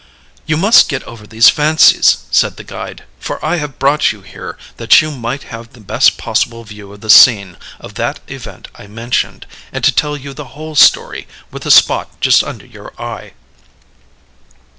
[0.47, 4.57] "You must get over these fancies," said the guide; "for I have brought you here
[4.77, 8.87] that you might have the best possible view of the scene of that event I
[8.87, 13.33] mentioned, and to tell you the whole story with the spot just under your eye.